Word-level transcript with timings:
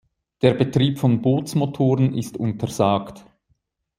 Der 0.41 0.55
Betrieb 0.55 0.97
von 0.97 1.21
Bootsmotoren 1.21 2.15
ist 2.17 2.35
untersagt. 2.35 3.23